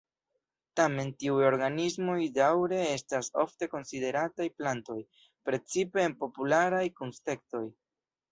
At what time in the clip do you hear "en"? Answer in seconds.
6.07-6.19